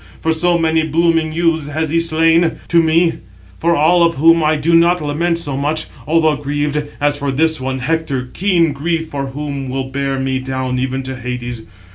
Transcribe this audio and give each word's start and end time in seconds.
For 0.19 0.33
so 0.33 0.57
many 0.57 0.81
blooming 0.83 1.31
youths 1.31 1.67
has 1.67 1.91
he 1.91 1.99
slain 1.99 2.53
to 2.69 2.81
me, 2.81 3.19
for 3.59 3.75
all 3.75 4.01
of 4.01 4.15
whom 4.15 4.43
I 4.43 4.55
do 4.55 4.73
not 4.73 4.99
lament 4.99 5.37
so 5.37 5.55
much, 5.55 5.85
although 6.07 6.35
grieved, 6.37 6.83
as 6.99 7.19
for 7.19 7.31
this 7.31 7.61
one, 7.61 7.77
Hector, 7.77 8.27
keen 8.33 8.73
grief 8.73 9.09
for 9.09 9.27
whom 9.27 9.69
will 9.69 9.91
bear 9.91 10.17
me 10.17 10.39
down 10.39 10.79
even 10.79 11.01
into 11.01 11.17
Hades. 11.17 11.61